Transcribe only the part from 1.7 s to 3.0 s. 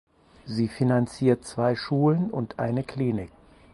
Schulen und eine